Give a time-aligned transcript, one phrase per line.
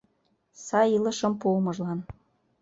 [0.65, 1.99] Сай илышым пуымыжлан.